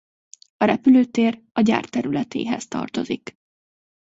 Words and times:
A 0.57 0.65
repülőtér 0.65 1.41
a 1.53 1.61
gyár 1.61 1.85
területéhez 1.85 2.67
tartozik. 2.67 3.37